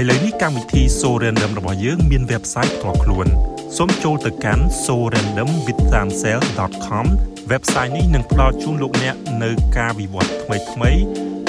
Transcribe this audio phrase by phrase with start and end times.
[0.00, 3.26] ឥឡូវនេះកម្មវិធី So Random របស់យើងមាន website ផ្ទាល់ខ្លួន
[3.76, 7.06] សូមចូលទៅកាន់ sorandomwithsamsel.com
[7.52, 11.00] website នេះនឹងផ្ដល់ជូនលោកអ្នកនៅការវិវត្តថ្មីៗ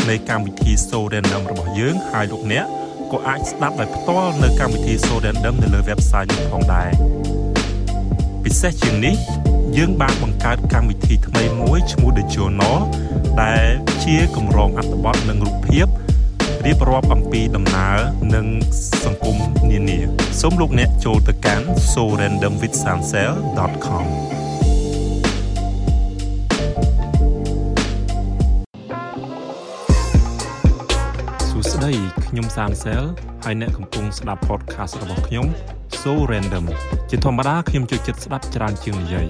[0.10, 2.66] នៃកម្មវិធី So Random របស់យើងហើយលោកអ្នក
[3.12, 6.90] ក៏អាចស្ដាប់ដោយផ្ទាល់នៅកម្មវិធី So Random នៅលើ website នេះផងដែរ
[8.44, 9.16] ពិសេសជាងនេះ
[9.78, 12.78] យើងបានបង្កើតកម្មវិធីថ្មីមួយឈ្មោះ The Journal
[13.44, 13.66] ដែល
[14.04, 15.88] ជាកម្រងអត្ថបទនិងរូបភាព
[16.66, 17.96] រៀបរាប់អំពីដំណើរ
[18.36, 18.46] និង
[19.04, 19.38] សង្គម
[19.72, 19.98] នានា
[20.42, 24.06] សូមលោកអ្នកចូលទៅកាន់ sorandomwithsansel.com
[31.50, 31.94] សួស្តី
[32.28, 33.04] ខ្ញុំសានសែល
[33.44, 35.46] ហើយអ្នកកំពុងស្ដាប់ podcast របស់ខ្ញុំ
[36.02, 36.66] So Random
[37.10, 39.28] ជាធម្មតាខ្ញុំចូលចិត្តស្ដាប់ច្រើនជាងនិយាយ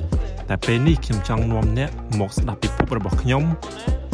[0.50, 1.90] តែពេលនេះខ្ញុំចង់នាំអ្នក
[2.20, 3.44] មកស្ដាប់ពិភពរបស់ខ្ញុំ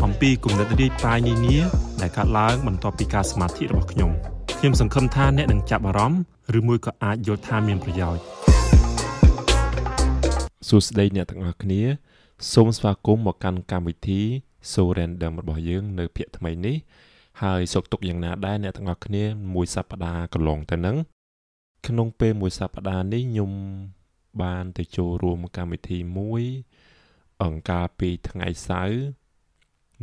[0.05, 1.57] អំពីគំនិតរាយប៉ាយនានា
[2.01, 4.11] ដែលកើតឡើងបន្ទាប់ពីការសមាធិរបស់ខ្ញុំ
[4.59, 6.21] ខ្ញុំសង្ឃឹមថាអ្នកនឹងចាប់អារម្មណ៍
[6.57, 8.21] ឬមួយក៏អាចយល់ថាមានប្រយោជន៍
[10.67, 11.81] សួស្តីអ្នកទាំងអស់គ្នា
[12.53, 14.21] សូមស្វាគមន៍មកកាន់កម្មវិធី
[14.71, 16.75] So Random របស់យើង នៅភាគថ្មីនេះ
[17.41, 20.97] ហើយសុខទុក្ខយ៉ាងណាដែរអ្នកទាំងអស់គ្នាមួយសប្តាហ៍កន្លងទៅនឹង
[21.87, 23.51] ក្នុងពេលមួយសប្តាហ៍នេះខ្ញុំ
[24.41, 26.43] បានទៅចូលរួមកម្មវិធីមួយ
[27.43, 29.20] អង្ការពីថ្ងៃសៅរ៍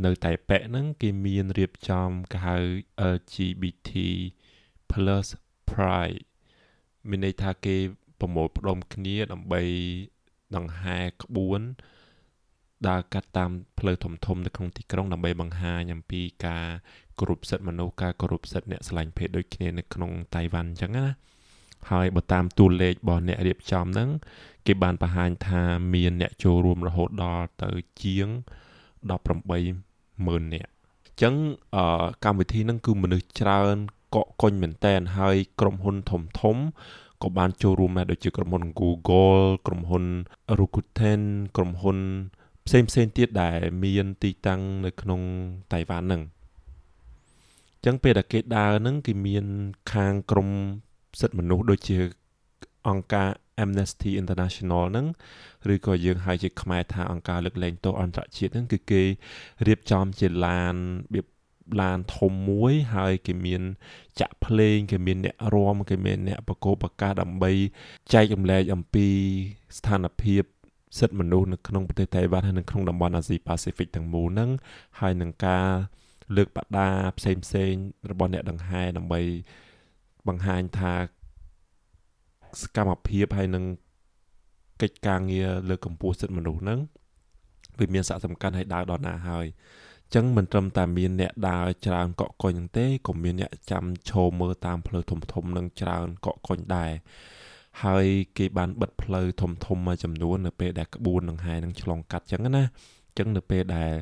[0.05, 2.57] នៅតែប៉ែហ្នឹងគេមានរៀបចំគេហៅ
[3.15, 3.91] LGBT+
[5.71, 6.21] Pride
[7.09, 7.77] មានន័យថាគេ
[8.21, 9.63] ប្រមូលផ្ដុំគ្នាដើម្បី
[10.57, 11.61] ដង្ហែក្បួន
[12.89, 16.67] ដើរកាត់តាមផ្លូវធំធំនៅក្នុងទីក្រុងដើម្បីបង្ហាញអំពីការ
[17.19, 21.07] គោរពសិទ្ធិមនុស្សការគោរពសិទ្ធិអ្នកស្រឡាញ់ភេទដូចគ្នានៅក្នុងតៃវ៉ាន់អញ្ចឹងណា
[21.91, 24.11] ហើយបើតាមតួលេខរបស់អ្នករៀបចំហ្នឹង
[24.67, 25.63] គេបានបង្ហាញថា
[25.95, 27.71] មានអ្នកចូលរួមរហូតដល់ទៅ
[28.03, 28.29] ជាង
[29.09, 29.88] 18
[30.27, 30.71] 10000នាក់
[31.07, 31.35] អញ្ចឹង
[32.25, 33.77] កម្មវិធីហ្នឹងគឺមនុស្សច្រើន
[34.15, 36.57] កក់កុញមែនតែនហើយក្រុមហ៊ុនធំធំ
[37.23, 40.05] ក៏បានចូលរួមដែរដូចជាក្រុមហ៊ុន Google ក្រុមហ៊ុន
[40.59, 41.23] Rakuten
[41.57, 41.99] ក្រុមហ៊ុន
[42.67, 45.21] ផ្សេងផ្សេងទៀតដែលមានទីតាំងនៅក្នុង
[45.73, 46.23] តៃវ៉ាន់ហ្នឹង
[47.75, 49.45] អញ្ចឹងពេលដែលគេដើរហ្នឹងគេមាន
[49.93, 50.49] ខាងក្រម
[51.21, 51.97] សិទ្ធិមនុស្សដូចជា
[52.89, 53.29] អង្គការ
[53.63, 55.07] Amnesty International ហ្នឹង
[55.73, 59.03] ឬក៏យើងហៅជាខ្មែរថាអង្គការលើកលែងទោសអន្តរជាតិហ្នឹងគឺគេ
[59.67, 60.81] រៀបចំជាឡានរ
[61.15, 61.27] បៀប
[61.81, 63.63] ឡានធំមួយហើយគេមាន
[64.21, 67.53] ចាក់ភ្លេងគេមានអ្នករាំគេមានអ្នកបកគោបកាសដើម្បី
[68.13, 69.07] ចែករំលែកអំពី
[69.77, 70.43] ស្ថានភាព
[70.99, 74.51] សិទ្ធិមនុស្សនៅក្នុងប្រទេសតៃវ៉ាន់ហើយនៅក្នុងតំបន់អាស៊ីប៉ាស៊ីហ្វិកទាំងមូលហ្នឹង
[75.01, 75.69] ហើយនឹងការ
[76.37, 77.73] លើកបដាផ្សេងផ្សេង
[78.11, 79.21] របស់អ្នកដង្ហែដើម្បី
[80.29, 80.93] បង្ហាញថា
[82.63, 83.65] សកម្មភាពហើយនឹង
[84.83, 86.81] កិច្ចការងារលើកកម្ពស់សិទ្ធិមនុស្សហ្នឹង
[87.79, 89.47] វាមានសារៈសំខាន់ឲ្យដើរដល់ណាហើយ
[90.05, 96.91] អញ្ចឹងមិនត្រឹមតែមានអ្នកដើរច្រើនកក់កុញហ្នឹងទេក៏មានអ្នកចាំឈរមើលតាមផ្លូវធំធំនឹងច្រើនកក់កុញដែរ
[97.85, 98.07] ហើយ
[98.39, 102.65] គេបានបិទផ្លូវធំធំមួយចំនួននៅពេលដែលក្បួនដង្ហែនឹងឆ្លងកាត់អញ្ចឹងណា
[103.09, 103.93] អញ្ចឹងនៅពេលដែល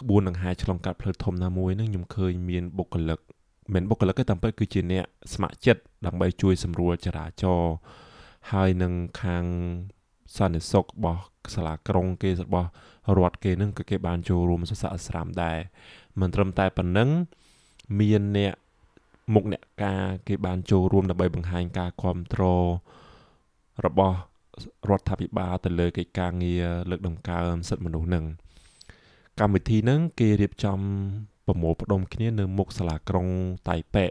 [0.00, 3.20] ក្បួនដង្ហែឆ្លងកាត់ផ្លូវធំណាមួយហ្នឹងខ្ញុំឃើញមានបុគ្គលិក
[3.74, 7.74] មិនបុគ្គលិកទេតាមពិតគឺជាអ្នកស្ម័គ្រចិត្តដើម្បីជួយសម្រួលចរាចរណ៍
[8.52, 8.92] ហើយនឹង
[9.22, 9.44] ខាង
[10.36, 11.22] សន្តិសុខរបស់
[11.54, 12.68] សាលាក្រុងគេរបស់
[13.16, 15.58] រដ្ឋគេនឹងក៏គេបានចូលរួមសស័កស្រាមដែរ
[16.20, 17.10] មិនត្រឹមតែប៉ុណ្ណឹង
[17.98, 18.54] មានអ្នក
[19.34, 22.66] មុខអ្នកការគេបានចូលរួមដើម្បីបង្ហាញការគ្រប់គ្រង
[23.86, 24.16] របស់
[24.90, 28.24] រដ្ឋាភិបាលទៅលើកិច្ចការងារលើកតម្កើងសិទ្ធិមនុស្សនឹង
[29.40, 30.78] កម្មវិធីហ្នឹងគេរៀបចំ
[31.52, 33.26] ប្រមូលផ្ដុំគ្នានៅមុខសាលាក្រុង
[33.68, 34.06] តៃប៉េ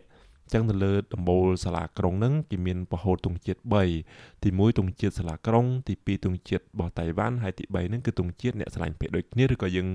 [0.54, 3.60] ចឹងនៅលើដំបូលសាលាក្រុងហ្នឹងគេមានពហុទង់ជាតិ
[4.02, 9.88] 3ទី1ទង់ជាតិសាលាក្រុង ទី2ទង់ជាតិរបស់តៃវ៉ាន់ហើយទី3ហ្នឹងគឺទង់ជាតិអ្នកឆ្លាញ់ភេទដូចគ្នាឬក៏យើង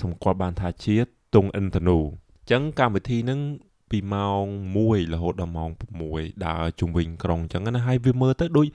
[0.00, 0.96] សម្គាល់បានថាជា
[1.34, 1.98] ទង់អ៊ីនធនូ
[2.50, 3.40] ចឹងកម្មវិធីហ្នឹង
[3.90, 4.44] ពីម៉ោង
[4.78, 5.70] 1រហូតដល់ម៉ោង
[6.06, 8.66] 6ដើរជុំវិញក្រុងចឹងណាហើយវាមើលទៅដូច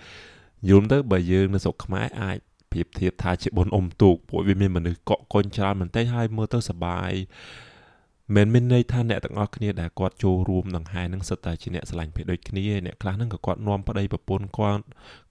[0.70, 2.38] យល់ទៅបើយើងនៅស្រុកខ្មែរអាច
[2.72, 7.12] ប្រៀបធៀបថាជាបុនអុំទូកពួកវាមានមនុស្សកក់កុញច្រើនមែនទែនហើយមើលទៅសប្បាយ
[8.36, 14.84] មិនមានន័យថាអ្នកទាំងអស់គ្នាដែលគាត់ចូលរួមដង្ហែនឹងសិតតែជាអ្នកឆ្លាញ់ភេទដូចគ្នាអ្នកខ្លះហ្នឹងក៏គាត់នាំប្តីប្រពន្ធគាត់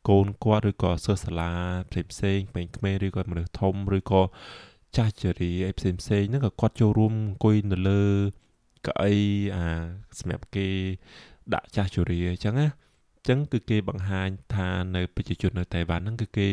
[0.08, 1.52] កូនគាត់ឬក៏សិស្សសាលា
[1.90, 4.22] ផ្សេងផ្សេងពេញក្មេងឬក៏មនុស្សធំឬក៏
[4.96, 8.02] ចាស់ជរាអីផ្សេងផ្សេងហ្នឹងក៏គាត់ចូលរួមអង្គុយនៅលើ
[8.86, 9.14] កៅអី
[9.56, 9.66] អា
[10.18, 10.68] សម្រាប់គេ
[11.54, 12.68] ដាក់ចាស់ជរាអញ្ចឹងណា
[13.16, 16.48] អញ្ចឹងគឺគេបង្ហាញថានៅប្រជាជននៅតៃវ៉ាន់ហ្នឹងគឺគេ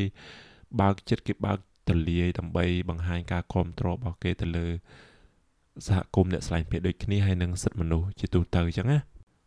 [0.79, 4.67] បើកចិត្តគេបើកទលាយដើម្បីបង្ហាញការគ្រប់គ្រងរបស់គេទៅលើ
[5.87, 8.99] សហគមន៍អ្នកស្លាញ់ភេទដូចគ្នាហើយនឹងសិទ្ធិមនុស្សជាទូទៅអញ្ចឹងណា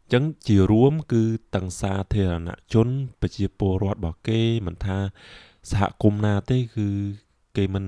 [0.04, 1.22] អញ្ចឹងជារួមគឺ
[1.54, 2.88] ទាំងសាធារណជន
[3.20, 4.96] ប្រជាពលរដ្ឋរបស់គេមិនថា
[5.70, 6.88] សហគមន៍ណាទេគឺ
[7.56, 7.84] គេមិន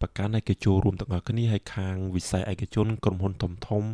[0.00, 3.84] ប្រកាន់ឲ្យគេចូលរួមទាំងអស់គ្នាហើយខាងវិស័យឯកជនក្រុមហ៊ុនធំធំ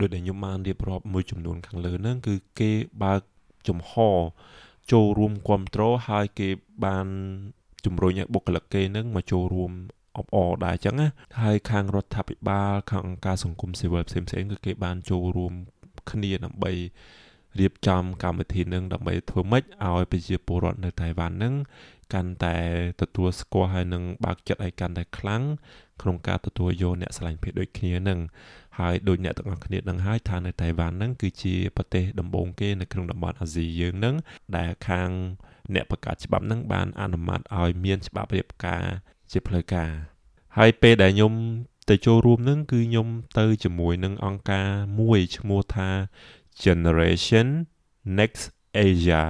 [0.00, 2.70] ដោយដែលខ្ញុំបានរៀបរាប់មួយចំនួនខាងលើហ្នឹងគឺគេ
[3.02, 3.20] បើក
[3.68, 3.92] ចំហ
[4.92, 6.48] ចូលរួមគ្រប់គ្រងហើយគេ
[6.84, 7.06] បាន
[7.84, 9.72] ជំរុញឲ្យបុគ្គលិកគេនឹងមកចូលរួម
[10.18, 11.08] អបអរដែរអញ្ចឹងណា
[11.42, 15.52] ហើយខាងរដ្ឋាភិបាលខាងអង្គការសង្គមស៊ីវិលផ្សេងៗគឺគេបានចូលរួម
[16.10, 16.72] គ្នាដើម្បី
[17.58, 21.54] រៀបចំកម្មវិធីនឹងដើម្បីធ្វើម៉េចឲ្យប្រជាពលរដ្ឋនៅតៃវ៉ាន់នឹង
[22.14, 22.56] កាន់តែ
[23.00, 25.42] ទទួលស្គាល់ហើយនឹងបើកចិត្តឲ្យកាន់តែខ្លាំង
[26.02, 28.20] ក្នុងការទទួលយកអ្នកឆ្លាញ់ភេទដូចគ្នានឹង
[28.78, 34.14] ហើយដូចអ្នកទាំងអស់គ្នាដឹងហើយថានៅតៃវ៉ាន់នឹងគឺជាប្រទេសដំបូងគេនៅក្នុងតំបន់អាស៊ីយើងនឹង
[34.56, 35.08] ដែលខាង
[35.74, 38.84] អ្នកបង្កើតច្បាប់នឹងបានអនុម័តឲ្យមានច្បាប់រៀបការ
[39.30, 39.90] ជាផ្លូវការ
[40.56, 41.32] ហើយពេលដែលខ្ញុំ
[41.90, 43.08] ទៅចូលរួមនឹងគឺខ្ញុំ
[43.38, 44.68] ទៅជាមួយនឹងអង្គការ
[45.00, 45.88] មួយឈ្មោះថា
[46.64, 47.48] Generation
[48.18, 48.44] Next
[48.86, 49.22] Asia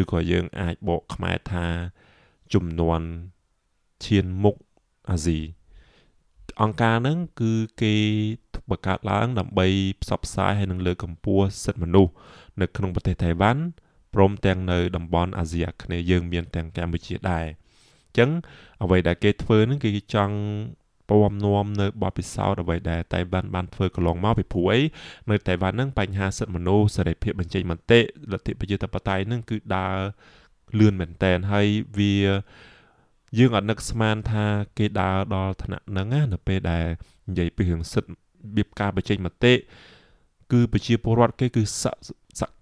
[0.00, 1.66] ឬក៏យើងអាចបកខ្មែរថា
[2.54, 3.00] ចំនួន
[4.04, 4.56] ឈានមុខ
[5.10, 5.40] អាស៊ី
[6.62, 7.52] អង្គការហ្នឹងគឺ
[7.82, 7.94] គេ
[8.70, 9.66] បង្កើតឡើងដើម្បី
[10.02, 12.12] ផ្សព្វផ្សាយហើយនឹងលើកកម្ពស់សិទ្ធិមនុស្ស
[12.60, 13.62] នៅក្នុងប្រទេសថៃវ៉ាន់
[14.14, 18.30] ព្រមទាំងនៅតំបន់អាស៊ីអាគ្នេយ៍យើងមានទាំងកម្ពុជាដែរអញ្ចឹង
[18.82, 20.36] អ្វីដែលគេធ្វើហ្នឹងគឺគេចង់
[21.10, 24.80] ពំនាំនៅបទពិសោធន៍អ្វីដែលតៃវ៉ាន់បានធ្វើកន្លងមកពីព្រោះអី
[25.30, 28.00] នៅតៃវ៉ាន់ហ្នឹងបញ្ហាសិទ្ធិមនុស្សសេរីភាពបញ្ចេញមតិ
[28.32, 29.96] លទ្ធិប្រជាធិបតេយ្យហ្នឹងគឺដើរ
[30.78, 31.66] លឿនមែនតែនហើយ
[31.98, 32.14] វា
[33.38, 34.44] យើងអត់នឹកស្មានថា
[34.78, 36.86] គេដើរដល់ថ្នាក់ហ្នឹងណានៅពេលដែល
[37.28, 38.14] និយាយពីរឿងសិទ្ធិរ
[38.56, 39.54] បៀបការបញ្ចេញមតិ
[40.52, 41.84] គឺប្រជាពលរដ្ឋគេគឺស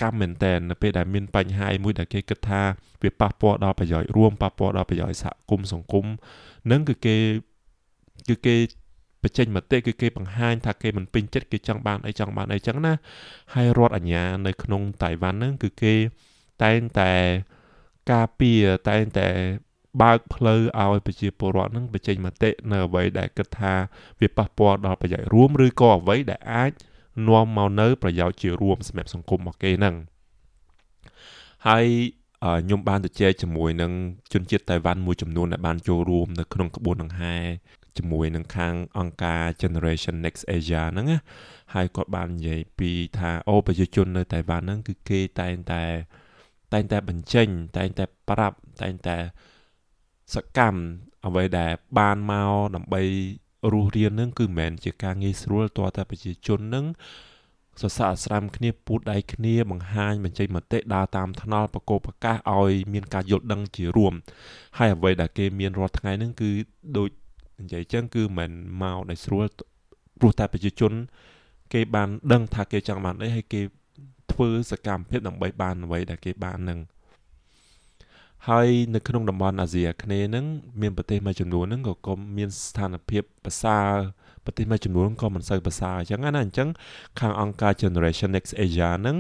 [0.00, 2.62] កម្មមែនតែននៅពេលដែលមានបញ្ហាមួយដែលគេគិតថា
[3.02, 6.06] វាប៉ះពាល់ដល់ប្រយោជន៍រួមប៉ះពាល់ដល់ប្រយោជន៍សហគមន៍សង្គម
[6.70, 7.16] នឹងគឺគេ
[8.28, 8.54] គឺគេ
[9.22, 12.94] បញ្ចេញមតិគឺគេបង្ហាញថាគេមិនពេញចិត្តគេចង់បានអីចង់បានអីចឹងណា
[13.54, 15.94] ហើយរដ្ឋអាជ្ញានៅក្នុងតៃវ៉ាន់ហ្នឹងគឺគេ
[16.62, 17.12] តែងតែ
[18.12, 19.28] ការពារតែងតែ
[20.02, 23.74] បើកផ្លូវឲ្យប្រជាពលរដ្ឋនឹងបញ្ចេញមតិនៅអ្វីដែលគិតថា
[24.20, 26.72] វាប៉ះពាល់ដល់ប្រយោជន៍រួមឬក៏អ្វីដែលអាច
[27.28, 29.94] នាំមកនៅប្រយោជន៍ជារួមសម្រាប់សង្គមរបស់គេហ្នឹង
[31.68, 31.86] ហើយ
[32.62, 33.92] ខ្ញុំបានទៅជែកជាមួយនឹង
[34.32, 37.36] ជនជាតិតៃវ៉ាន់មួយចំនួនដែលបានចូលរួមនៅក្នុងក្បួនដង្ហែ
[37.98, 41.18] ជាមួយនឹងខាងអង្គការ Generation Next Asia ហ្នឹងណា
[41.74, 45.82] ហើយគាត់បាននិយាយពីថាអូប្រជាជននៅតៃវ៉ាន់ហ្នឹងគឺគេតែងតែ
[46.72, 49.16] តែងតែបញ្ចេញតែងតែប្រាប់តែងតែ
[50.34, 50.80] សកម្ម
[51.26, 53.02] អ្វីដែលបានមកដើម្បី
[53.72, 56.86] រស់រៀននឹងគឺមិនមែនជាការងាយស្រួលតើតែប្រជាជននឹង
[57.80, 64.12] សរសើរស្រាមគ្នាពូតដៃគ្នាបង្ហាញបញ្ចេញមតិដើរតាមថ្នល់បកោប្រកាសឲ្យមានការយល់ដឹងជារួម
[64.78, 66.50] ហើយអ្វីដែលគេមានរាល់ថ្ងៃហ្នឹងគឺ
[66.96, 67.08] ដូច
[67.60, 68.50] និយាយចឹងគឺមិន
[68.82, 69.44] មកដោយស្រួល
[70.18, 70.92] ព្រោះតែប្រជាជន
[71.72, 73.60] គេបានដឹងថាគេចង់បានអីហើយគេ
[74.32, 76.78] ធ្វើសកម្មភាពដើម្បីបានអ្វីដែលគេបាននឹង
[78.48, 80.46] ហើយនៅក្នុងតំបន់អាស៊ីអាគ្នេយ៍ហ្នឹង
[80.80, 83.90] មានប្រទេសមួយចំនួនហ្នឹងក៏ក៏មានស្ថានភាពប្រសើរ
[84.44, 86.68] ប្រទេសមួយចំនួនក៏មិនសូវប្រសើរអញ្ចឹងណាអញ្ចឹង
[87.20, 89.16] ខាងអង្គការ Generation Next Asia ហ្នឹង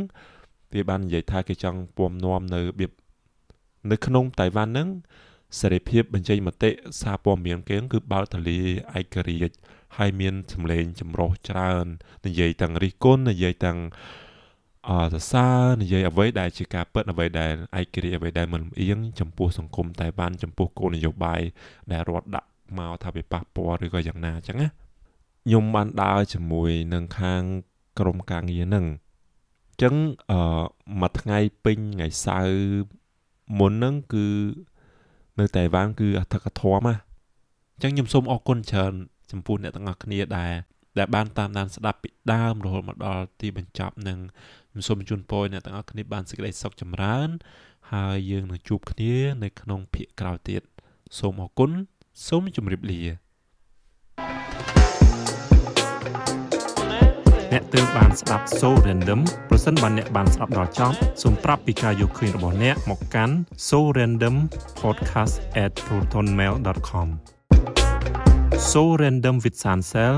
[0.74, 2.90] វាបាននិយាយថាគេចង់ពំនាំនៅរបៀប
[3.90, 4.88] នៅក្នុងតៃវ៉ាន់ហ្នឹង
[5.60, 8.58] សេរីភាពបញ្ចេញមតិសារព័ត៌មានគេគឺបើកទលា
[8.98, 9.56] ឯករាជ្យ
[9.96, 11.86] ហើយមានសម្លេងចម្រុះច្រើន
[12.26, 13.78] និយាយទាំងរិះគន់និយាយទាំង
[14.88, 21.40] អសរសើរនិយាយអ្វីដែលជាការពិតអ្វីដែលឯករាជ្យអ្វីដែលមិនលំអៀងចំពោះសង្គមតែបានចំពោះគោលនយោបាយ
[21.92, 22.48] ដែលរដ្ឋដាក់
[22.78, 27.42] មកថាវាប៉ះពាល់ឬក៏យ៉ាងណាអញ្ចឹងណាខ្ញុំបានដើរជាមួយនឹងខាង
[27.98, 28.86] ក្រុមការងារហ្នឹង
[29.70, 29.94] អញ្ចឹង
[30.30, 30.64] អឺ
[31.00, 32.58] មួយថ្ងៃពេញថ្ងៃសៅរ៍
[33.58, 34.26] មុនហ្នឹងគឺ
[35.38, 36.94] នៅតៃវ៉ាន់គឺអធិកធម៌ណា
[37.74, 38.92] អញ្ចឹងខ្ញុំសូមអរគុណច្រើន
[39.30, 40.52] ចំពោះអ្នកទាំងអស់គ្នាដែល
[40.98, 44.18] ដែលបានតាមដានស្ដាប់ពីដើមរហូតមកដល់ទីបញ្ចប់នឹង
[44.70, 47.28] ខ្ញុំសូមជូនពរអ្នកទាំងអស់គ្នាបានសេចក្តីសុខចម្រើន
[47.92, 50.62] ហើយយើងនឹងជួបគ្នានៅក្នុងភាគក្រោយទៀត
[51.18, 51.70] សូមអរគុណ
[52.26, 53.00] សូមជម្រាបលា
[57.52, 59.20] អ្នកទើបបានស្ដាប់ So Random
[59.50, 63.34] ប្រសិនបើអ្នកបានស្ដាប់ដល់ចប់សូមប្រាប់ពីការយកឃើញរបស់អ្នកមកកាន់
[63.68, 64.36] so random
[64.82, 67.08] podcast@protonmail.com
[68.70, 70.14] so random with sansel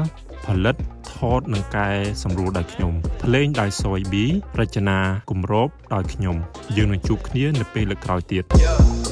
[0.46, 0.76] ផលិត
[1.12, 1.88] ថតនិងកែ
[2.22, 4.14] សម្រួលដោយខ្ញុំភ្លេងដោយ Soy B
[4.58, 4.98] រចនា
[5.30, 6.36] គម្របដោយខ្ញុំ
[6.76, 9.05] យើងនឹងជួបគ្នានៅពេលលើកក្រោយទៀត yeah.